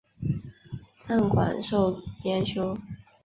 [0.95, 2.75] 散馆授编修。